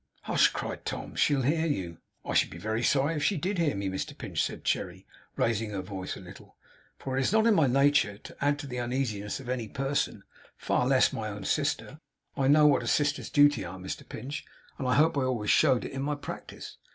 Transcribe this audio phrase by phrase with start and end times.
[0.23, 1.13] 'Hush!' cried Tom.
[1.15, 4.41] 'She'll hear you.' 'I should be very sorry if she did hear me, Mr Pinch,'
[4.41, 6.55] said Cherry, raising her voice a little;
[6.97, 10.23] 'for it is not in my nature to add to the uneasiness of any person;
[10.57, 11.99] far less of my own sister.
[12.35, 14.43] I know what a sister's duties are, Mr Pinch,
[14.79, 16.77] and I hope I always showed it in my practice.